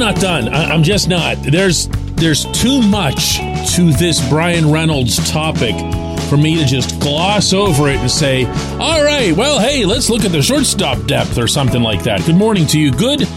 not 0.00 0.16
done. 0.16 0.48
I, 0.48 0.64
I'm 0.72 0.82
just 0.82 1.08
not. 1.08 1.36
There's 1.42 1.86
there's 2.16 2.46
too 2.46 2.82
much 2.82 3.36
to 3.74 3.92
this 3.92 4.26
Bryan 4.28 4.72
Reynolds 4.72 5.30
topic 5.30 5.76
for 6.28 6.36
me 6.36 6.56
to 6.56 6.64
just 6.64 6.98
gloss 7.00 7.52
over 7.52 7.88
it 7.88 7.96
and 7.96 8.10
say, 8.10 8.46
all 8.78 9.04
right, 9.04 9.32
well, 9.36 9.60
hey, 9.60 9.84
let's 9.84 10.08
look 10.08 10.24
at 10.24 10.32
the 10.32 10.42
shortstop 10.42 11.06
depth 11.06 11.38
or 11.38 11.46
something 11.46 11.82
like 11.82 12.02
that. 12.04 12.24
Good 12.24 12.36
morning 12.36 12.66
to 12.68 12.80
you. 12.80 12.90
Good 12.92 13.28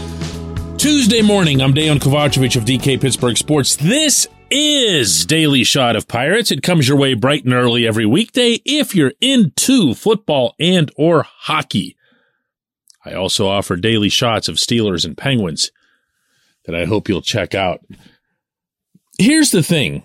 Tuesday 0.78 1.20
morning. 1.20 1.60
I'm 1.60 1.74
Dejan 1.74 1.98
Kovacevic 1.98 2.56
of 2.56 2.64
DK 2.64 3.00
Pittsburgh 3.00 3.36
Sports. 3.36 3.76
This 3.76 4.26
is 4.50 5.26
Daily 5.26 5.64
Shot 5.64 5.96
of 5.96 6.08
Pirates. 6.08 6.50
It 6.50 6.62
comes 6.62 6.88
your 6.88 6.96
way 6.96 7.12
bright 7.12 7.44
and 7.44 7.52
early 7.52 7.86
every 7.86 8.06
weekday 8.06 8.58
if 8.64 8.94
you're 8.94 9.12
into 9.20 9.94
football 9.94 10.54
and 10.58 10.90
or 10.96 11.24
hockey. 11.24 11.96
I 13.04 13.12
also 13.12 13.48
offer 13.48 13.76
daily 13.76 14.08
shots 14.08 14.48
of 14.48 14.56
Steelers 14.56 15.04
and 15.04 15.16
Penguins 15.16 15.70
that 16.66 16.74
I 16.74 16.84
hope 16.84 17.08
you'll 17.08 17.22
check 17.22 17.54
out. 17.54 17.80
Here's 19.18 19.50
the 19.50 19.62
thing. 19.62 20.02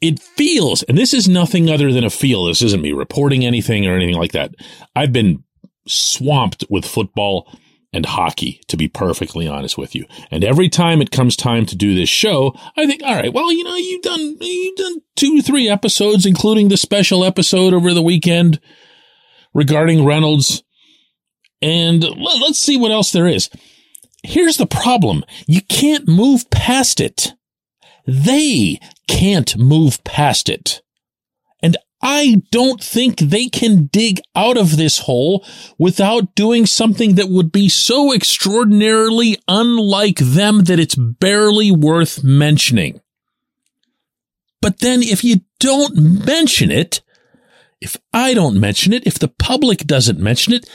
It 0.00 0.18
feels, 0.18 0.82
and 0.84 0.98
this 0.98 1.14
is 1.14 1.28
nothing 1.28 1.70
other 1.70 1.92
than 1.92 2.04
a 2.04 2.10
feel. 2.10 2.46
This 2.46 2.62
isn't 2.62 2.82
me 2.82 2.92
reporting 2.92 3.44
anything 3.44 3.86
or 3.86 3.94
anything 3.94 4.16
like 4.16 4.32
that. 4.32 4.52
I've 4.96 5.12
been 5.12 5.44
swamped 5.86 6.64
with 6.68 6.84
football 6.84 7.48
and 7.92 8.06
hockey, 8.06 8.60
to 8.68 8.76
be 8.76 8.88
perfectly 8.88 9.46
honest 9.46 9.76
with 9.76 9.94
you. 9.94 10.06
And 10.30 10.42
every 10.42 10.68
time 10.68 11.02
it 11.02 11.10
comes 11.10 11.36
time 11.36 11.66
to 11.66 11.76
do 11.76 11.94
this 11.94 12.08
show, 12.08 12.56
I 12.76 12.86
think, 12.86 13.02
all 13.02 13.14
right, 13.14 13.32
well, 13.32 13.52
you 13.52 13.64
know, 13.64 13.76
you've 13.76 14.02
done, 14.02 14.36
you've 14.40 14.76
done 14.76 15.02
two, 15.14 15.42
three 15.42 15.68
episodes, 15.68 16.24
including 16.24 16.68
the 16.68 16.78
special 16.78 17.22
episode 17.22 17.74
over 17.74 17.92
the 17.92 18.02
weekend 18.02 18.60
regarding 19.52 20.06
Reynolds. 20.06 20.62
And 21.60 22.02
let's 22.02 22.58
see 22.58 22.78
what 22.78 22.92
else 22.92 23.12
there 23.12 23.26
is. 23.26 23.50
Here's 24.22 24.56
the 24.56 24.66
problem. 24.66 25.24
You 25.46 25.60
can't 25.62 26.06
move 26.06 26.48
past 26.50 27.00
it. 27.00 27.32
They 28.06 28.78
can't 29.08 29.56
move 29.56 30.02
past 30.04 30.48
it. 30.48 30.82
And 31.62 31.76
I 32.02 32.42
don't 32.50 32.82
think 32.82 33.18
they 33.18 33.48
can 33.48 33.86
dig 33.86 34.20
out 34.34 34.56
of 34.56 34.76
this 34.76 34.98
hole 34.98 35.46
without 35.78 36.34
doing 36.34 36.66
something 36.66 37.14
that 37.14 37.28
would 37.28 37.52
be 37.52 37.68
so 37.68 38.12
extraordinarily 38.12 39.38
unlike 39.46 40.18
them 40.18 40.64
that 40.64 40.80
it's 40.80 40.96
barely 40.96 41.70
worth 41.70 42.24
mentioning. 42.24 43.00
But 44.60 44.78
then 44.78 45.02
if 45.02 45.22
you 45.22 45.40
don't 45.60 45.96
mention 46.26 46.70
it, 46.70 47.02
if 47.80 47.96
I 48.12 48.34
don't 48.34 48.58
mention 48.58 48.92
it, 48.92 49.06
if 49.06 49.18
the 49.18 49.28
public 49.28 49.86
doesn't 49.86 50.20
mention 50.20 50.52
it, 50.52 50.68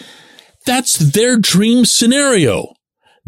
that's 0.65 0.97
their 0.97 1.37
dream 1.37 1.85
scenario. 1.85 2.73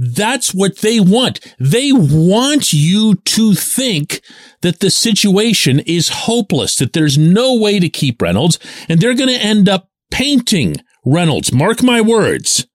That's 0.01 0.53
what 0.53 0.77
they 0.77 1.01
want. 1.01 1.41
They 1.59 1.91
want 1.91 2.71
you 2.71 3.15
to 3.15 3.53
think 3.53 4.21
that 4.61 4.79
the 4.79 4.89
situation 4.89 5.81
is 5.81 6.07
hopeless, 6.07 6.77
that 6.77 6.93
there's 6.93 7.17
no 7.17 7.53
way 7.55 7.79
to 7.79 7.89
keep 7.89 8.21
Reynolds, 8.21 8.59
and 8.87 9.01
they're 9.01 9.13
going 9.13 9.29
to 9.29 9.35
end 9.35 9.67
up 9.67 9.89
painting 10.09 10.77
Reynolds. 11.05 11.51
Mark 11.51 11.83
my 11.83 11.99
words. 11.99 12.65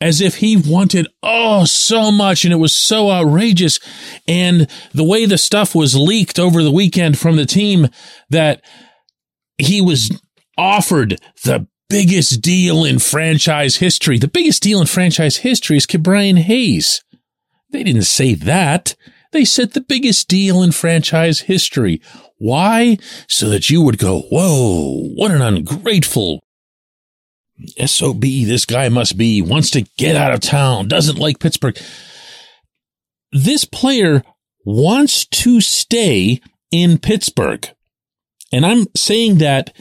As 0.00 0.22
if 0.22 0.36
he 0.36 0.56
wanted, 0.56 1.08
oh, 1.22 1.66
so 1.66 2.10
much, 2.10 2.44
and 2.44 2.54
it 2.54 2.58
was 2.58 2.74
so 2.74 3.10
outrageous. 3.10 3.78
And 4.26 4.68
the 4.94 5.04
way 5.04 5.26
the 5.26 5.38
stuff 5.38 5.74
was 5.74 5.94
leaked 5.94 6.38
over 6.38 6.62
the 6.62 6.72
weekend 6.72 7.18
from 7.18 7.36
the 7.36 7.46
team 7.46 7.88
that 8.30 8.62
he 9.58 9.82
was 9.82 10.10
offered 10.56 11.20
the 11.44 11.66
biggest 11.88 12.40
deal 12.40 12.84
in 12.84 12.98
franchise 12.98 13.76
history. 13.76 14.18
The 14.18 14.28
biggest 14.28 14.62
deal 14.62 14.80
in 14.80 14.86
franchise 14.86 15.38
history 15.38 15.76
is 15.76 15.86
Ke'Bryan 15.86 16.38
Hayes. 16.38 17.02
They 17.70 17.82
didn't 17.82 18.02
say 18.02 18.34
that. 18.34 18.94
They 19.32 19.44
said 19.44 19.72
the 19.72 19.80
biggest 19.80 20.28
deal 20.28 20.62
in 20.62 20.72
franchise 20.72 21.40
history. 21.40 22.00
Why? 22.38 22.98
So 23.28 23.48
that 23.48 23.70
you 23.70 23.82
would 23.82 23.98
go, 23.98 24.20
whoa, 24.30 25.08
what 25.14 25.30
an 25.30 25.42
ungrateful 25.42 26.42
SOB 27.84 28.20
this 28.20 28.66
guy 28.66 28.88
must 28.88 29.16
be, 29.16 29.42
wants 29.42 29.70
to 29.70 29.86
get 29.96 30.16
out 30.16 30.32
of 30.32 30.40
town, 30.40 30.88
doesn't 30.88 31.18
like 31.18 31.38
Pittsburgh. 31.38 31.78
This 33.32 33.64
player 33.64 34.22
wants 34.64 35.26
to 35.26 35.60
stay 35.60 36.40
in 36.70 36.98
Pittsburgh. 36.98 37.68
And 38.52 38.64
I'm 38.64 38.86
saying 38.94 39.38
that 39.38 39.74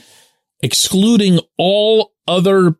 excluding 0.61 1.39
all 1.57 2.13
other 2.27 2.75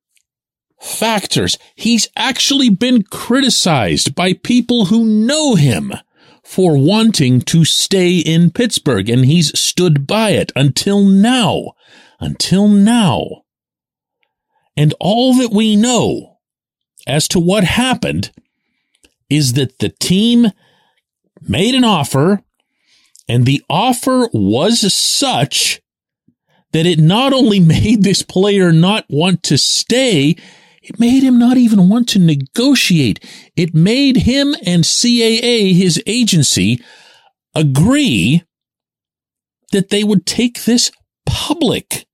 factors. 0.81 1.57
He's 1.75 2.07
actually 2.15 2.69
been 2.69 3.03
criticized 3.03 4.15
by 4.15 4.33
people 4.33 4.85
who 4.85 5.05
know 5.05 5.55
him 5.55 5.93
for 6.43 6.77
wanting 6.77 7.41
to 7.41 7.65
stay 7.65 8.17
in 8.19 8.51
Pittsburgh, 8.51 9.09
and 9.09 9.25
he's 9.25 9.57
stood 9.59 10.05
by 10.05 10.31
it 10.31 10.51
until 10.55 11.03
now. 11.03 11.73
Until 12.19 12.67
now. 12.67 13.43
And 14.77 14.93
all 14.99 15.33
that 15.35 15.51
we 15.51 15.75
know 15.75 16.37
as 17.07 17.27
to 17.29 17.39
what 17.39 17.63
happened 17.63 18.31
is 19.29 19.53
that 19.53 19.79
the 19.79 19.89
team 19.89 20.51
made 21.41 21.75
an 21.75 21.83
offer, 21.83 22.43
and 23.27 23.45
the 23.45 23.63
offer 23.69 24.29
was 24.33 24.93
such 24.93 25.81
that 26.75 26.85
it 26.85 26.99
not 26.99 27.31
only 27.31 27.59
made 27.61 28.03
this 28.03 28.21
player 28.21 28.73
not 28.73 29.05
want 29.07 29.41
to 29.43 29.57
stay, 29.57 30.35
it 30.83 30.99
made 30.99 31.23
him 31.23 31.39
not 31.39 31.55
even 31.55 31.87
want 31.87 32.09
to 32.09 32.19
negotiate. 32.19 33.23
It 33.55 33.73
made 33.73 34.17
him 34.17 34.53
and 34.65 34.83
CAA, 34.83 35.73
his 35.73 36.03
agency, 36.05 36.83
agree 37.55 38.43
that 39.71 39.89
they 39.89 40.03
would 40.03 40.25
take 40.25 40.65
this 40.65 40.91
public 41.25 42.05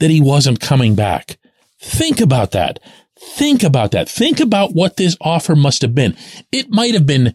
that 0.00 0.10
he 0.10 0.20
wasn't 0.20 0.60
coming 0.60 0.94
back. 0.94 1.38
Think 1.80 2.20
about 2.20 2.50
that. 2.50 2.80
Think 3.18 3.62
about 3.62 3.92
that. 3.92 4.06
Think 4.06 4.38
about 4.38 4.74
what 4.74 4.98
this 4.98 5.16
offer 5.18 5.56
must 5.56 5.80
have 5.80 5.94
been. 5.94 6.14
It 6.52 6.68
might 6.68 6.92
have 6.92 7.06
been 7.06 7.34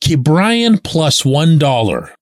Ke'Bryan 0.00 0.80
plus 0.82 1.24
one 1.24 1.58
dollar. 1.58 2.14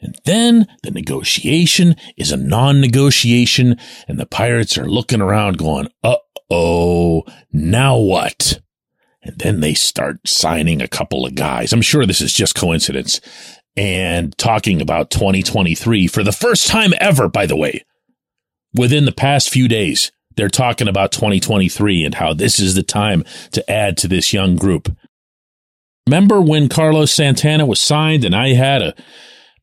And 0.00 0.16
then 0.24 0.66
the 0.82 0.90
negotiation 0.90 1.96
is 2.16 2.32
a 2.32 2.36
non-negotiation 2.36 3.76
and 4.08 4.18
the 4.18 4.26
pirates 4.26 4.78
are 4.78 4.88
looking 4.88 5.20
around 5.20 5.58
going, 5.58 5.88
uh-oh, 6.02 7.24
now 7.52 7.98
what? 7.98 8.60
And 9.22 9.38
then 9.38 9.60
they 9.60 9.74
start 9.74 10.26
signing 10.26 10.80
a 10.80 10.88
couple 10.88 11.26
of 11.26 11.34
guys. 11.34 11.72
I'm 11.72 11.82
sure 11.82 12.06
this 12.06 12.22
is 12.22 12.32
just 12.32 12.54
coincidence 12.54 13.20
and 13.76 14.36
talking 14.38 14.80
about 14.80 15.10
2023 15.10 16.06
for 16.06 16.22
the 16.22 16.32
first 16.32 16.66
time 16.66 16.92
ever, 16.98 17.28
by 17.28 17.46
the 17.46 17.56
way, 17.56 17.84
within 18.74 19.04
the 19.04 19.12
past 19.12 19.50
few 19.50 19.68
days. 19.68 20.10
They're 20.36 20.48
talking 20.48 20.88
about 20.88 21.12
2023 21.12 22.04
and 22.04 22.14
how 22.14 22.32
this 22.32 22.58
is 22.58 22.74
the 22.74 22.82
time 22.82 23.24
to 23.52 23.70
add 23.70 23.96
to 23.98 24.08
this 24.08 24.32
young 24.32 24.56
group. 24.56 24.94
Remember 26.06 26.40
when 26.40 26.68
Carlos 26.68 27.12
Santana 27.12 27.66
was 27.66 27.80
signed 27.80 28.24
and 28.24 28.34
I 28.34 28.54
had 28.54 28.80
a 28.80 28.94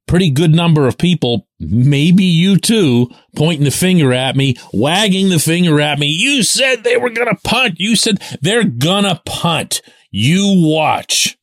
pretty 0.08 0.32
good 0.32 0.56
number 0.56 0.88
of 0.88 0.98
people, 0.98 1.48
maybe 1.60 2.24
you 2.24 2.58
too, 2.58 3.10
pointing 3.36 3.66
the 3.66 3.72
finger 3.72 4.14
at 4.14 4.36
me, 4.36 4.56
wagging 4.74 5.30
the 5.30 5.40
finger 5.40 5.80
at 5.80 6.00
me. 6.00 6.08
You 6.08 6.44
said 6.44 6.84
they 6.84 6.98
were 6.98 7.10
going 7.10 7.28
to 7.28 7.42
punt. 7.44 7.80
You 7.80 7.96
said 7.96 8.22
they're 8.42 8.64
going 8.64 9.04
to 9.04 9.22
punt. 9.26 9.82
You 10.10 10.54
watch. 10.66 11.38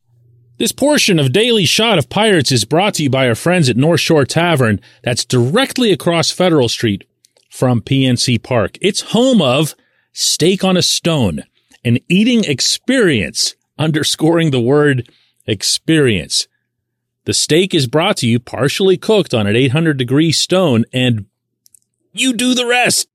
This 0.57 0.73
portion 0.73 1.19
of 1.19 1.33
Daily 1.33 1.65
Shot 1.65 1.99
of 1.99 2.09
Pirates 2.09 2.53
is 2.53 2.65
brought 2.65 2.95
to 2.95 3.03
you 3.03 3.11
by 3.11 3.29
our 3.29 3.35
friends 3.35 3.69
at 3.69 3.77
North 3.77 4.01
Shore 4.01 4.25
Tavern 4.25 4.81
that's 5.03 5.25
directly 5.25 5.93
across 5.93 6.31
Federal 6.31 6.69
Street 6.69 7.05
from 7.51 7.81
PNC 7.81 8.43
Park. 8.43 8.79
It's 8.81 9.01
home 9.01 9.43
of 9.43 9.75
Steak 10.13 10.63
on 10.63 10.77
a 10.77 10.83
Stone, 10.83 11.43
an 11.85 11.99
eating 12.09 12.45
experience, 12.45 13.57
underscoring 13.79 14.53
the 14.53 14.61
word 14.61 15.11
experience. 15.47 16.47
The 17.25 17.35
steak 17.35 17.75
is 17.75 17.87
brought 17.87 18.19
to 18.19 18.29
you 18.29 18.39
partially 18.39 18.97
cooked 18.97 19.33
on 19.33 19.47
an 19.47 19.57
800 19.57 19.97
degree 19.97 20.33
stone 20.33 20.85
and 20.93 21.27
you 22.13 22.33
do 22.33 22.55
the 22.55 22.67
rest. 22.67 23.09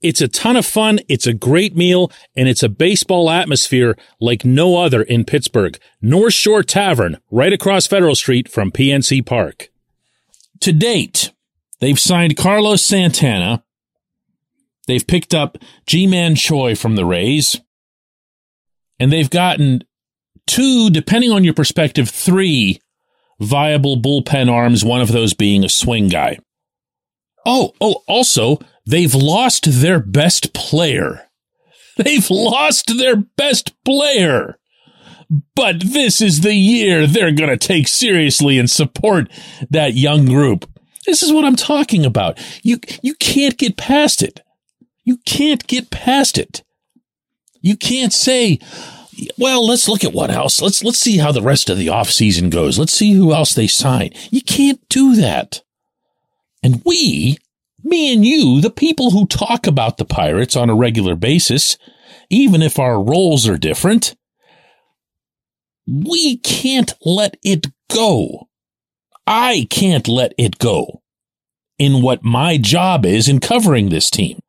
It's 0.00 0.20
a 0.20 0.28
ton 0.28 0.56
of 0.56 0.64
fun. 0.64 1.00
It's 1.08 1.26
a 1.26 1.34
great 1.34 1.76
meal 1.76 2.10
and 2.36 2.48
it's 2.48 2.62
a 2.62 2.68
baseball 2.68 3.30
atmosphere 3.30 3.96
like 4.20 4.44
no 4.44 4.76
other 4.76 5.02
in 5.02 5.24
Pittsburgh. 5.24 5.78
North 6.00 6.34
Shore 6.34 6.62
Tavern, 6.62 7.18
right 7.30 7.52
across 7.52 7.86
Federal 7.86 8.14
Street 8.14 8.48
from 8.48 8.70
PNC 8.70 9.26
Park. 9.26 9.70
To 10.60 10.72
date, 10.72 11.32
they've 11.80 11.98
signed 11.98 12.36
Carlos 12.36 12.84
Santana. 12.84 13.64
They've 14.86 15.06
picked 15.06 15.34
up 15.34 15.58
Ji-Man 15.86 16.36
Choi 16.36 16.74
from 16.74 16.96
the 16.96 17.04
Rays. 17.04 17.60
And 19.00 19.12
they've 19.12 19.30
gotten 19.30 19.84
two, 20.48 20.90
depending 20.90 21.30
on 21.30 21.44
your 21.44 21.54
perspective, 21.54 22.08
three 22.08 22.80
viable 23.40 23.96
bullpen 23.96 24.50
arms, 24.50 24.84
one 24.84 25.00
of 25.00 25.12
those 25.12 25.34
being 25.34 25.64
a 25.64 25.68
swing 25.68 26.08
guy. 26.08 26.38
Oh, 27.46 27.72
oh, 27.80 28.02
also, 28.08 28.58
they've 28.84 29.14
lost 29.14 29.80
their 29.80 30.00
best 30.00 30.52
player. 30.52 31.24
They've 31.98 32.30
lost 32.30 32.96
their 32.96 33.16
best 33.16 33.74
player. 33.84 34.56
but 35.56 35.80
this 35.80 36.20
is 36.20 36.42
the 36.42 36.54
year 36.54 37.06
they're 37.06 37.32
going 37.32 37.50
to 37.50 37.56
take 37.56 37.88
seriously 37.88 38.56
and 38.56 38.70
support 38.70 39.28
that 39.70 39.94
young 39.94 40.24
group. 40.26 40.70
This 41.06 41.24
is 41.24 41.32
what 41.32 41.44
I'm 41.44 41.56
talking 41.56 42.06
about. 42.06 42.38
You, 42.62 42.78
you 43.02 43.14
can't 43.14 43.58
get 43.58 43.76
past 43.76 44.22
it. 44.22 44.42
You 45.04 45.16
can't 45.26 45.66
get 45.66 45.90
past 45.90 46.38
it. 46.38 46.62
You 47.60 47.76
can't 47.76 48.12
say, 48.12 48.60
well, 49.36 49.66
let's 49.66 49.88
look 49.88 50.04
at 50.04 50.12
what 50.12 50.30
else. 50.30 50.60
Let's, 50.60 50.82
let's 50.84 50.98
see 50.98 51.18
how 51.18 51.32
the 51.32 51.42
rest 51.42 51.70
of 51.70 51.78
the 51.78 51.88
offseason 51.88 52.50
goes. 52.50 52.78
Let's 52.78 52.92
see 52.92 53.12
who 53.12 53.32
else 53.32 53.54
they 53.54 53.66
sign. 53.66 54.10
You 54.30 54.42
can't 54.42 54.80
do 54.88 55.16
that. 55.16 55.62
And 56.62 56.82
we, 56.84 57.38
me 57.82 58.12
and 58.12 58.24
you, 58.24 58.60
the 58.60 58.70
people 58.70 59.10
who 59.10 59.26
talk 59.26 59.66
about 59.66 59.96
the 59.96 60.04
Pirates 60.04 60.56
on 60.56 60.70
a 60.70 60.74
regular 60.74 61.14
basis, 61.14 61.78
even 62.30 62.62
if 62.62 62.78
our 62.78 63.02
roles 63.02 63.48
are 63.48 63.58
different, 63.58 64.16
we 65.86 66.36
can't 66.38 66.92
let 67.04 67.36
it 67.42 67.68
go. 67.90 68.48
I 69.26 69.66
can't 69.70 70.08
let 70.08 70.34
it 70.38 70.58
go 70.58 71.02
in 71.78 72.02
what 72.02 72.24
my 72.24 72.58
job 72.58 73.06
is 73.06 73.28
in 73.28 73.40
covering 73.40 73.88
this 73.88 74.10
team. 74.10 74.40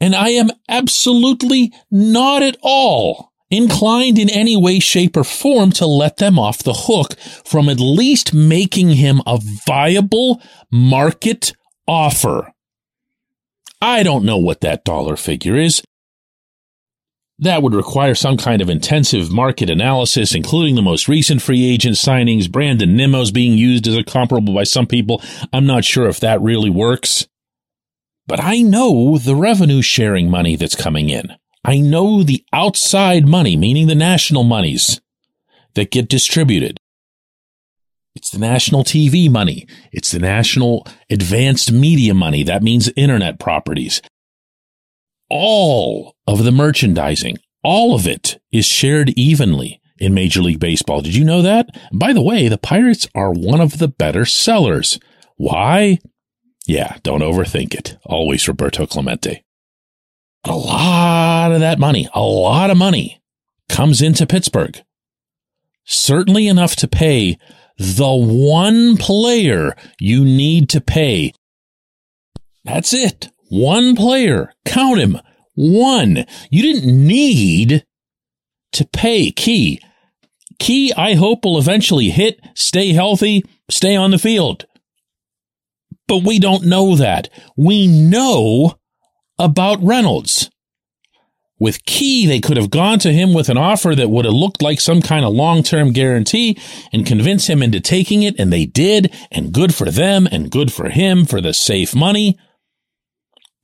And 0.00 0.14
I 0.14 0.30
am 0.30 0.50
absolutely 0.68 1.72
not 1.90 2.42
at 2.42 2.56
all 2.62 3.32
inclined 3.50 4.18
in 4.18 4.30
any 4.30 4.56
way, 4.56 4.78
shape, 4.78 5.16
or 5.16 5.24
form 5.24 5.72
to 5.72 5.86
let 5.86 6.18
them 6.18 6.38
off 6.38 6.62
the 6.62 6.74
hook 6.74 7.18
from 7.44 7.68
at 7.68 7.80
least 7.80 8.34
making 8.34 8.90
him 8.90 9.22
a 9.26 9.38
viable 9.66 10.42
market 10.70 11.52
offer. 11.86 12.52
I 13.80 14.02
don't 14.02 14.24
know 14.24 14.38
what 14.38 14.60
that 14.60 14.84
dollar 14.84 15.16
figure 15.16 15.56
is. 15.56 15.82
That 17.40 17.62
would 17.62 17.74
require 17.74 18.16
some 18.16 18.36
kind 18.36 18.60
of 18.60 18.68
intensive 18.68 19.30
market 19.30 19.70
analysis, 19.70 20.34
including 20.34 20.74
the 20.74 20.82
most 20.82 21.06
recent 21.06 21.40
free 21.40 21.64
agent 21.64 21.94
signings. 21.94 22.50
Brandon 22.50 22.96
Nimmo's 22.96 23.30
being 23.30 23.56
used 23.56 23.86
as 23.86 23.96
a 23.96 24.02
comparable 24.02 24.52
by 24.52 24.64
some 24.64 24.86
people. 24.86 25.22
I'm 25.52 25.64
not 25.64 25.84
sure 25.84 26.08
if 26.08 26.18
that 26.18 26.40
really 26.40 26.70
works. 26.70 27.28
But 28.26 28.40
I 28.42 28.60
know 28.60 29.18
the 29.18 29.36
revenue 29.36 29.82
sharing 29.82 30.28
money 30.28 30.56
that's 30.56 30.74
coming 30.74 31.10
in. 31.10 31.36
I 31.64 31.78
know 31.78 32.22
the 32.22 32.44
outside 32.52 33.26
money, 33.26 33.56
meaning 33.56 33.86
the 33.86 33.94
national 33.94 34.44
monies 34.44 35.00
that 35.74 35.90
get 35.90 36.08
distributed. 36.08 36.78
It's 38.14 38.30
the 38.30 38.38
national 38.38 38.84
TV 38.84 39.30
money. 39.30 39.66
It's 39.92 40.10
the 40.10 40.18
national 40.18 40.86
advanced 41.10 41.70
media 41.70 42.14
money. 42.14 42.42
That 42.42 42.62
means 42.62 42.90
internet 42.96 43.38
properties 43.38 44.00
all 45.30 46.14
of 46.26 46.44
the 46.44 46.52
merchandising, 46.52 47.38
all 47.62 47.94
of 47.94 48.06
it 48.06 48.40
is 48.52 48.66
shared 48.66 49.10
evenly 49.10 49.80
in 49.98 50.14
Major 50.14 50.42
League 50.42 50.60
Baseball. 50.60 51.00
Did 51.00 51.14
you 51.14 51.24
know 51.24 51.42
that? 51.42 51.68
By 51.92 52.12
the 52.12 52.22
way, 52.22 52.48
the 52.48 52.58
Pirates 52.58 53.08
are 53.14 53.32
one 53.32 53.60
of 53.60 53.78
the 53.78 53.88
better 53.88 54.24
sellers. 54.24 54.98
Why? 55.36 55.98
Yeah, 56.66 56.96
don't 57.02 57.22
overthink 57.22 57.74
it. 57.74 57.98
Always 58.04 58.46
Roberto 58.46 58.86
Clemente. 58.86 59.44
A 60.44 60.54
lot 60.54 61.52
of 61.52 61.60
that 61.60 61.78
money, 61.78 62.08
a 62.14 62.22
lot 62.22 62.70
of 62.70 62.76
money 62.76 63.20
comes 63.68 64.00
into 64.00 64.26
Pittsburgh. 64.26 64.82
Certainly 65.84 66.48
enough 66.48 66.76
to 66.76 66.88
pay 66.88 67.38
the 67.76 68.12
one 68.12 68.96
player 68.96 69.76
you 69.98 70.24
need 70.24 70.68
to 70.70 70.80
pay. 70.80 71.32
That's 72.64 72.92
it. 72.92 73.28
One 73.48 73.96
player. 73.96 74.52
Count 74.66 74.98
him. 74.98 75.18
One. 75.54 76.24
You 76.50 76.62
didn't 76.62 77.06
need 77.06 77.84
to 78.72 78.84
pay 78.84 79.30
Key. 79.30 79.80
Key, 80.58 80.92
I 80.96 81.14
hope, 81.14 81.44
will 81.44 81.58
eventually 81.58 82.10
hit, 82.10 82.40
stay 82.54 82.92
healthy, 82.92 83.44
stay 83.70 83.94
on 83.94 84.10
the 84.10 84.18
field. 84.18 84.66
But 86.08 86.24
we 86.24 86.38
don't 86.38 86.66
know 86.66 86.96
that. 86.96 87.28
We 87.56 87.86
know 87.86 88.74
about 89.38 89.82
Reynolds. 89.82 90.50
With 91.60 91.84
Key, 91.84 92.26
they 92.26 92.40
could 92.40 92.56
have 92.56 92.70
gone 92.70 93.00
to 93.00 93.12
him 93.12 93.34
with 93.34 93.48
an 93.48 93.58
offer 93.58 93.94
that 93.94 94.10
would 94.10 94.24
have 94.24 94.34
looked 94.34 94.62
like 94.62 94.80
some 94.80 95.02
kind 95.02 95.24
of 95.24 95.32
long-term 95.32 95.92
guarantee 95.92 96.56
and 96.92 97.04
convince 97.04 97.48
him 97.48 97.62
into 97.62 97.80
taking 97.80 98.22
it, 98.22 98.38
and 98.38 98.52
they 98.52 98.64
did, 98.64 99.12
and 99.32 99.52
good 99.52 99.74
for 99.74 99.90
them 99.90 100.28
and 100.30 100.52
good 100.52 100.72
for 100.72 100.88
him 100.88 101.24
for 101.24 101.40
the 101.40 101.52
safe 101.52 101.96
money. 101.96 102.38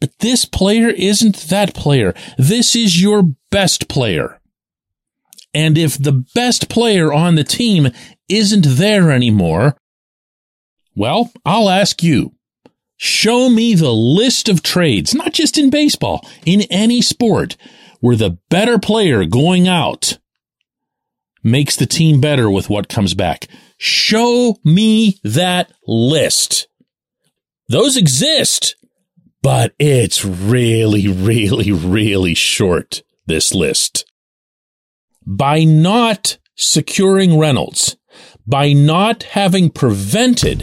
But 0.01 0.19
this 0.19 0.45
player 0.45 0.89
isn't 0.89 1.37
that 1.49 1.73
player. 1.73 2.15
This 2.37 2.75
is 2.75 3.01
your 3.01 3.31
best 3.51 3.89
player. 3.89 4.41
And 5.55 5.79
if 5.79 5.97
the 5.97 6.25
best 6.35 6.69
player 6.69 7.13
on 7.13 7.37
the 7.37 7.45
team 7.45 7.89
isn't 8.29 8.67
there 8.67 9.13
anymore, 9.13 9.77
well, 10.97 11.33
I'll 11.47 11.71
ask 11.71 12.03
you. 12.03 12.35
Show 12.97 13.49
me 13.49 13.75
the 13.75 13.93
list 13.93 14.49
of 14.49 14.63
trades, 14.63 15.15
not 15.15 15.33
just 15.33 15.59
in 15.59 15.71
baseball, 15.71 16.27
in 16.47 16.63
any 16.63 17.03
sport, 17.03 17.57
where 18.01 18.17
the 18.17 18.39
better 18.51 18.79
player 18.79 19.25
going 19.25 19.69
out 19.69 20.19
makes 21.43 21.77
the 21.77 21.87
team 21.87 22.21
better 22.21 22.51
with 22.51 22.71
what 22.71 22.89
comes 22.89 23.15
back. 23.15 23.49
Show 23.77 24.57
me 24.65 25.19
that 25.25 25.73
list. 25.87 26.69
Those 27.69 27.97
exist 27.97 28.77
but 29.45 29.75
it's 29.79 30.25
really, 30.25 31.07
really, 31.07 31.71
really 31.71 32.33
short, 32.33 33.03
this 33.27 33.53
list. 33.53 34.11
By 35.27 35.65
not 35.65 36.39
securing 36.57 37.39
Reynolds, 37.39 37.99
by 38.47 38.73
not 38.73 39.25
having 39.25 39.69
prevented 39.69 40.61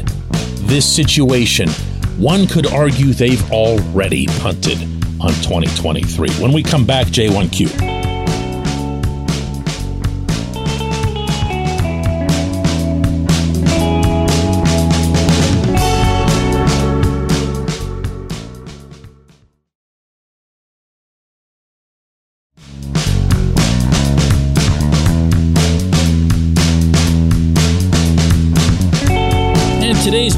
this 0.63 0.91
situation, 0.91 1.69
one 2.21 2.45
could 2.45 2.67
argue 2.67 3.13
they've 3.13 3.51
already 3.51 4.27
punted 4.27 4.79
on 5.19 5.33
2023. 5.41 6.29
When 6.33 6.53
we 6.53 6.61
come 6.61 6.85
back, 6.85 7.07
J1Q. 7.07 8.00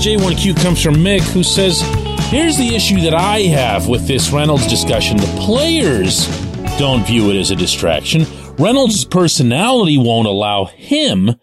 J1Q 0.04 0.62
comes 0.62 0.84
from 0.84 0.96
Mick, 0.96 1.22
who 1.32 1.44
says, 1.44 1.80
Here's 2.30 2.58
the 2.58 2.76
issue 2.76 3.00
that 3.04 3.14
I 3.14 3.40
have 3.44 3.88
with 3.88 4.06
this 4.06 4.32
Reynolds 4.32 4.68
discussion. 4.68 5.16
The 5.16 5.40
players 5.40 6.28
don't 6.78 7.08
view 7.08 7.32
it 7.32 7.40
as 7.40 7.52
a 7.52 7.56
distraction. 7.56 8.26
Reynolds' 8.58 9.06
personality 9.06 9.98
won't 9.98 10.28
allow 10.28 10.66
him 10.66 11.36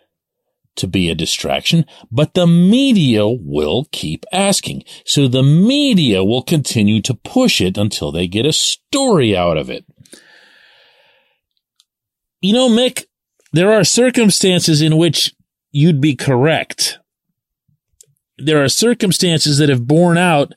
to 0.76 0.87
be 0.87 1.09
a 1.09 1.14
distraction, 1.14 1.87
but 2.12 2.35
the 2.35 2.47
media 2.47 3.26
will 3.26 3.87
keep 3.93 4.26
asking. 4.31 4.85
So 5.07 5.26
the 5.26 5.43
media 5.43 6.23
will 6.23 6.43
continue 6.43 7.00
to 7.00 7.14
push 7.14 7.62
it 7.62 7.79
until 7.79 8.12
they 8.12 8.26
get 8.26 8.45
a 8.45 8.52
story 8.52 9.35
out 9.35 9.57
of 9.57 9.71
it. 9.71 9.87
You 12.43 12.52
know, 12.52 12.69
Mick, 12.69 13.07
there 13.55 13.73
are 13.73 13.85
circumstances 13.85 14.83
in 14.83 14.99
which 14.99 15.35
you'd 15.71 16.02
be 16.02 16.14
correct 16.14 17.00
there 18.43 18.63
are 18.63 18.69
circumstances 18.69 19.59
that 19.59 19.69
have 19.69 19.87
borne 19.87 20.19
out 20.19 20.53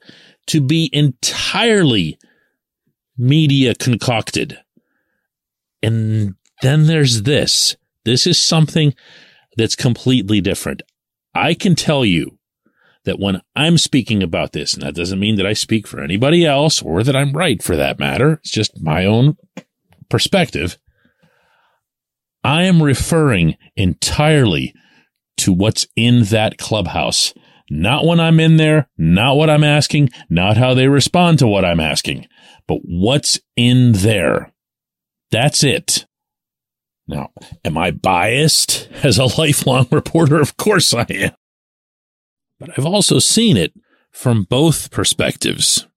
to 0.48 0.62
be 0.62 0.90
entirely 0.94 2.18
media 3.18 3.76
concocted. 3.76 4.58
And 5.82 6.36
then 6.62 6.88
there's 6.88 7.24
this. 7.24 7.76
This 8.06 8.28
is 8.28 8.40
something 8.40 8.94
that's 9.58 9.76
completely 9.76 10.42
different. 10.42 10.82
I 11.34 11.54
can 11.54 11.76
tell 11.76 12.06
you 12.06 12.38
that 13.06 13.20
when 13.20 13.42
I'm 13.56 13.78
speaking 13.78 14.24
about 14.24 14.54
this, 14.54 14.74
and 14.74 14.84
that 14.84 14.96
doesn't 14.96 15.20
mean 15.20 15.36
that 15.36 15.46
I 15.46 15.54
speak 15.54 15.88
for 15.88 16.02
anybody 16.02 16.46
else 16.46 16.82
or 16.82 17.04
that 17.04 17.16
I'm 17.16 17.34
right 17.34 17.62
for 17.62 17.76
that 17.76 18.00
matter, 18.00 18.34
it's 18.34 18.52
just 18.52 18.82
my 18.82 19.06
own 19.06 19.38
perspective. 20.10 20.78
I 22.44 22.64
am 22.64 22.84
referring 22.84 23.58
entirely 23.76 24.74
to 25.38 25.54
what's 25.54 25.88
in 25.96 26.26
that 26.26 26.58
clubhouse 26.58 27.34
not 27.74 28.06
when 28.06 28.20
I'm 28.20 28.40
in 28.40 28.58
there, 28.58 28.88
not 29.00 29.36
what 29.36 29.50
I'm 29.50 29.64
asking, 29.64 30.12
not 30.30 30.58
how 30.58 30.76
they 30.76 30.88
respond 30.88 31.40
to 31.40 31.48
what 31.48 31.66
I'm 31.66 31.80
asking, 31.80 32.28
but 32.68 32.80
what's 32.84 33.40
in 33.56 33.94
there. 33.94 34.54
That's 35.32 35.64
it. 35.64 36.06
Now, 37.08 37.32
am 37.66 37.76
I 37.76 37.90
biased 37.90 38.90
as 39.04 39.18
a 39.18 39.26
lifelong 39.26 39.88
reporter? 39.90 40.40
Of 40.40 40.56
course 40.56 40.94
I 40.94 41.06
am. 41.10 41.32
But 42.60 42.70
I've 42.78 42.86
also 42.86 43.18
seen 43.18 43.58
it 43.58 43.74
from 44.12 44.44
both 44.44 44.92
perspectives. 44.92 45.88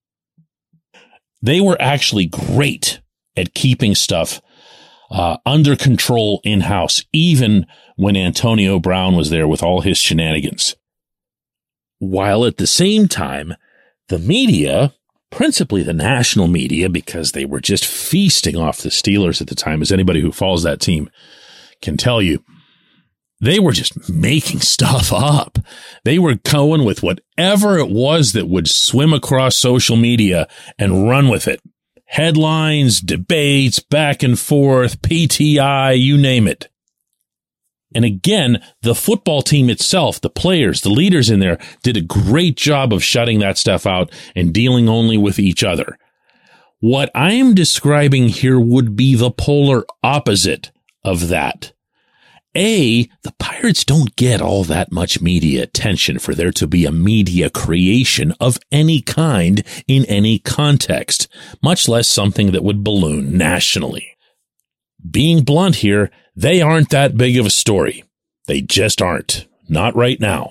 They 1.43 1.61
were 1.61 1.77
actually 1.79 2.25
great 2.25 3.03
at 3.37 3.53
keeping 3.53 3.95
stuff 3.95 4.41
uh, 5.11 5.37
under 5.45 5.77
control 5.77 6.41
in 6.43 6.63
house, 6.63 7.05
even 7.13 7.67
when 7.97 8.17
Antonio 8.17 8.79
Brown 8.79 9.15
was 9.15 9.29
there 9.29 9.47
with 9.47 9.63
all 9.63 9.83
his 9.83 9.99
shenanigans. 9.99 10.75
While 11.99 12.45
at 12.45 12.59
the 12.59 12.67
same 12.67 13.09
time, 13.09 13.55
the 14.09 14.19
media, 14.19 14.93
principally 15.31 15.83
the 15.83 15.93
national 15.93 16.49
media, 16.49 16.89
because 16.89 17.33
they 17.33 17.45
were 17.45 17.61
just 17.61 17.85
feasting 17.87 18.57
off 18.57 18.79
the 18.79 18.91
Steelers 18.91 19.41
at 19.41 19.49
the 19.49 19.55
time, 19.55 19.83
as 19.83 19.91
anybody 19.91 20.21
who 20.21 20.33
follows 20.33 20.63
that 20.63 20.81
team 20.81 21.11
can 21.83 21.97
tell 21.97 22.23
you, 22.23 22.45
they 23.41 23.59
were 23.59 23.73
just 23.73 24.09
making 24.09 24.61
stuff 24.61 25.13
up. 25.13 25.59
They 26.05 26.19
were 26.19 26.37
going 26.37 26.85
with 26.85 27.03
whatever 27.03 27.79
it 27.79 27.91
was 27.91 28.33
that 28.33 28.49
would 28.49 28.69
swim 28.69 29.13
across 29.13 29.57
social 29.57 29.97
media 29.97 30.49
and 30.79 31.09
run 31.09 31.29
with 31.29 31.49
it. 31.49 31.61
Headlines, 32.07 33.01
debates, 33.01 33.81
back 33.81 34.23
and 34.23 34.39
forth, 34.39 35.03
PTI, 35.03 35.99
you 36.01 36.17
name 36.17 36.47
it. 36.47 36.69
And 37.97 38.05
again, 38.05 38.63
the 38.83 38.95
football 38.95 39.41
team 39.41 39.71
itself, 39.71 40.21
the 40.21 40.29
players, 40.29 40.83
the 40.83 40.91
leaders 40.91 41.31
in 41.31 41.41
there 41.41 41.57
did 41.83 41.97
a 41.97 42.03
great 42.03 42.55
job 42.55 42.93
of 42.93 43.03
shutting 43.03 43.39
that 43.39 43.57
stuff 43.57 43.87
out 43.87 44.13
and 44.35 44.53
dealing 44.53 44.87
only 44.87 45.17
with 45.17 45.39
each 45.39 45.65
other. 45.65 45.97
What 46.79 47.11
I 47.15 47.33
am 47.33 47.55
describing 47.55 48.29
here 48.29 48.61
would 48.61 48.97
be 48.97 49.15
the 49.15 49.31
polar 49.31 49.87
opposite 50.03 50.73
of 51.05 51.29
that. 51.29 51.73
A, 52.55 53.09
the 53.23 53.33
Pirates 53.39 53.83
don't 53.83 54.15
get 54.15 54.43
all 54.43 54.63
that 54.65 54.93
much 54.93 55.23
media 55.23 55.63
attention 55.63 56.19
for 56.19 56.35
there 56.35 56.53
to 56.53 56.67
be 56.67 56.85
a 56.85 56.93
media 56.93 57.49
creation 57.49 58.35
of 58.41 58.59
any 58.71 59.01
kind 59.01 59.65
in 59.89 60.05
any 60.05 60.39
context, 60.39 61.29
much 61.63 61.89
less 61.89 62.09
something 62.09 62.53
that 62.53 62.63
would 62.63 62.85
balloon 62.85 63.39
nationally. 63.39 64.19
Being 65.11 65.45
blunt 65.45 65.77
here, 65.77 66.11
they 66.37 66.61
aren't 66.61 66.91
that 66.91 67.17
big 67.17 67.37
of 67.39 67.47
a 67.47 67.51
story. 67.51 68.05
They 68.47 68.61
just 68.61 69.03
aren't. 69.03 69.47
Not 69.69 69.97
right 69.97 70.21
now. 70.21 70.51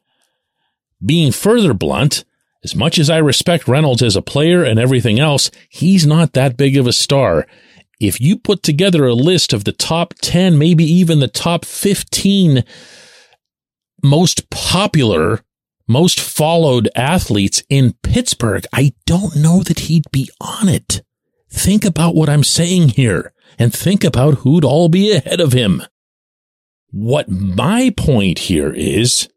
Being 1.06 1.32
further 1.32 1.74
blunt, 1.74 2.26
as 2.64 2.76
much 2.76 3.00
as 3.00 3.10
I 3.10 3.18
respect 3.18 3.68
Reynolds 3.68 4.02
as 4.02 4.16
a 4.16 4.22
player 4.22 4.64
and 4.64 4.80
everything 4.80 5.20
else, 5.20 5.52
he's 5.70 6.06
not 6.06 6.34
that 6.34 6.58
big 6.58 6.76
of 6.76 6.88
a 6.88 6.92
star 6.92 7.46
if 8.00 8.20
you 8.20 8.38
put 8.38 8.64
together 8.64 9.06
a 9.06 9.14
list 9.14 9.54
of 9.54 9.64
the 9.64 9.72
top 9.72 10.14
10, 10.22 10.58
maybe 10.58 10.84
even 10.84 11.20
the 11.20 11.28
top 11.28 11.66
15 11.66 12.64
most 14.04 14.50
popular, 14.50 15.42
most 15.88 16.20
followed 16.20 16.90
athletes 16.96 17.64
in 17.70 17.94
Pittsburgh, 18.04 18.66
I 18.74 18.94
don't 19.06 19.36
know 19.36 19.64
that 19.64 19.82
he'd 19.82 20.12
be 20.12 20.30
on 20.42 20.70
it. 20.70 21.02
Think 21.50 21.86
about 21.86 22.16
what 22.16 22.30
I'm 22.30 22.44
saying 22.44 22.90
here 22.90 23.32
and 23.58 23.74
think 23.74 24.04
about 24.04 24.40
who'd 24.40 24.66
all 24.66 24.90
be 24.90 25.12
ahead 25.12 25.40
of 25.40 25.54
him. 25.54 25.82
What 26.92 27.30
my 27.30 27.94
point 27.96 28.40
here 28.40 28.72
is 28.74 29.28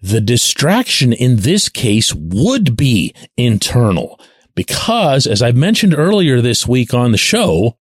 the 0.00 0.20
distraction 0.20 1.12
in 1.12 1.36
this 1.36 1.68
case 1.68 2.14
would 2.14 2.76
be 2.76 3.14
internal 3.36 4.20
because, 4.54 5.26
as 5.26 5.42
I 5.42 5.52
mentioned 5.52 5.94
earlier 5.94 6.40
this 6.40 6.66
week 6.66 6.92
on 6.92 7.12
the 7.12 7.18
show, 7.18 7.78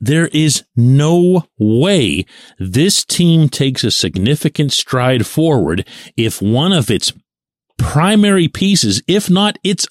there 0.00 0.28
is 0.28 0.64
no 0.74 1.44
way 1.58 2.24
this 2.58 3.04
team 3.04 3.48
takes 3.48 3.84
a 3.84 3.90
significant 3.90 4.72
stride 4.72 5.26
forward 5.26 5.86
if 6.16 6.40
one 6.40 6.72
of 6.72 6.90
its 6.90 7.12
primary 7.76 8.48
pieces, 8.48 9.02
if 9.06 9.28
not 9.28 9.58
its 9.62 9.86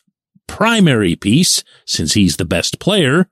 primary 0.48 1.16
piece, 1.16 1.64
since 1.86 2.14
he's 2.14 2.38
the 2.38 2.46
best 2.46 2.80
player, 2.80 3.30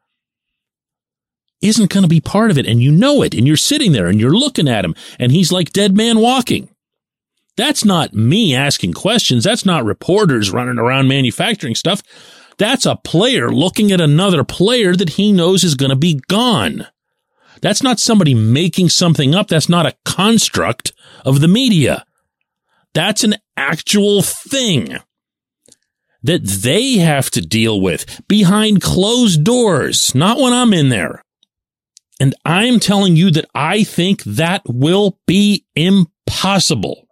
isn't 1.61 1.91
going 1.91 2.03
to 2.03 2.09
be 2.09 2.21
part 2.21 2.51
of 2.51 2.57
it. 2.57 2.67
And 2.67 2.81
you 2.81 2.91
know 2.91 3.21
it. 3.23 3.33
And 3.33 3.47
you're 3.47 3.57
sitting 3.57 3.91
there 3.91 4.07
and 4.07 4.19
you're 4.19 4.37
looking 4.37 4.67
at 4.67 4.85
him 4.85 4.95
and 5.19 5.31
he's 5.31 5.51
like 5.51 5.73
dead 5.73 5.95
man 5.95 6.19
walking. 6.19 6.69
That's 7.55 7.83
not 7.83 8.13
me 8.13 8.53
asking 8.55 8.93
questions. 8.93 9.43
That's 9.43 9.65
not 9.65 9.83
reporters 9.83 10.51
running 10.51 10.77
around 10.77 11.07
manufacturing 11.07 11.73
stuff. 11.75 12.03
That's 12.57 12.85
a 12.85 12.95
player 12.95 13.51
looking 13.51 13.91
at 13.91 14.01
another 14.01 14.43
player 14.43 14.95
that 14.95 15.11
he 15.11 15.31
knows 15.31 15.63
is 15.63 15.75
going 15.75 15.89
to 15.89 15.95
be 15.95 16.21
gone. 16.27 16.87
That's 17.61 17.81
not 17.81 17.99
somebody 17.99 18.35
making 18.35 18.89
something 18.89 19.33
up. 19.33 19.47
That's 19.47 19.69
not 19.69 19.87
a 19.87 19.95
construct 20.05 20.93
of 21.25 21.41
the 21.41 21.47
media. 21.47 22.05
That's 22.93 23.23
an 23.23 23.35
actual 23.55 24.21
thing 24.21 24.97
that 26.23 26.43
they 26.43 26.97
have 26.97 27.29
to 27.31 27.41
deal 27.41 27.79
with 27.79 28.21
behind 28.27 28.81
closed 28.81 29.43
doors, 29.43 30.13
not 30.13 30.37
when 30.37 30.53
I'm 30.53 30.73
in 30.73 30.89
there. 30.89 31.23
And 32.19 32.33
I'm 32.45 32.79
telling 32.79 33.15
you 33.15 33.29
that 33.31 33.45
I 33.53 33.83
think 33.83 34.23
that 34.23 34.63
will 34.65 35.19
be 35.27 35.65
impossible 35.75 37.07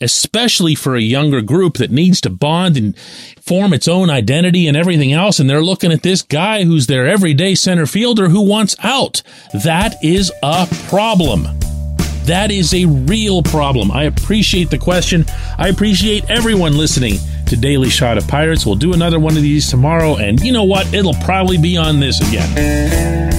especially 0.00 0.74
for 0.74 0.94
a 0.94 1.00
younger 1.00 1.40
group 1.40 1.78
that 1.78 1.90
needs 1.90 2.20
to 2.20 2.30
bond 2.30 2.76
and 2.76 2.96
form 3.40 3.72
its 3.72 3.88
own 3.88 4.10
identity 4.10 4.66
and 4.66 4.76
everything 4.76 5.12
else. 5.12 5.38
And 5.38 5.48
they're 5.48 5.62
looking 5.62 5.92
at 5.92 6.02
this 6.02 6.22
guy 6.22 6.64
who's 6.64 6.86
their 6.86 7.06
everyday 7.06 7.54
center 7.54 7.86
fielder 7.86 8.28
who 8.28 8.42
wants 8.46 8.76
out. 8.82 9.22
That 9.64 9.94
is 10.02 10.30
a 10.42 10.68
problem. 10.88 11.44
That 12.24 12.50
is 12.50 12.74
a 12.74 12.84
real 12.86 13.42
problem. 13.42 13.90
I 13.90 14.04
appreciate 14.04 14.68
the 14.68 14.78
question. 14.78 15.24
I 15.58 15.68
appreciate 15.68 16.28
everyone 16.28 16.76
listening 16.76 17.14
to 17.46 17.56
Daily 17.56 17.88
Shot 17.88 18.18
of 18.18 18.26
Pirates. 18.26 18.66
We'll 18.66 18.74
do 18.74 18.92
another 18.92 19.20
one 19.20 19.36
of 19.36 19.42
these 19.42 19.70
tomorrow. 19.70 20.16
And 20.16 20.40
you 20.40 20.52
know 20.52 20.64
what? 20.64 20.92
It'll 20.92 21.14
probably 21.14 21.56
be 21.56 21.76
on 21.76 22.00
this 22.00 22.20
again. 22.28 23.35